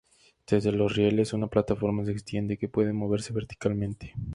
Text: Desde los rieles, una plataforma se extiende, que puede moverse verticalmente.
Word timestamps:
Desde 0.47 0.71
los 0.71 0.95
rieles, 0.95 1.31
una 1.31 1.45
plataforma 1.45 2.03
se 2.05 2.11
extiende, 2.11 2.57
que 2.57 2.67
puede 2.67 2.91
moverse 2.91 3.33
verticalmente. 3.33 4.15